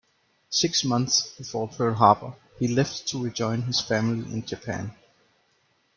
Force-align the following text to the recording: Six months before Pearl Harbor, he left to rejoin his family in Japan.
Six 0.49 0.83
months 0.83 1.31
before 1.37 1.67
Pearl 1.67 1.93
Harbor, 1.93 2.33
he 2.57 2.67
left 2.67 3.05
to 3.09 3.23
rejoin 3.23 3.61
his 3.61 3.81
family 3.81 4.33
in 4.33 4.43
Japan. 4.43 4.95